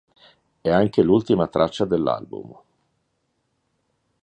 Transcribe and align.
È 0.61 0.67
anche 0.71 1.03
l'ultima 1.03 1.47
traccia 1.47 1.85
dell'album. 1.85 2.59